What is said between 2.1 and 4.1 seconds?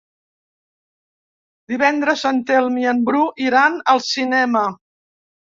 en Telm i en Bru iran al